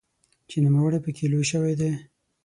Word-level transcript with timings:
چې 0.49 0.57
نوموړی 0.65 0.99
پکې 1.05 1.25
لوی 1.31 1.45
شوی 1.51 1.73
دی. 1.79 1.91